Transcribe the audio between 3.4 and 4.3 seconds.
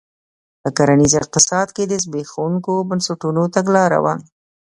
تګلاره وه.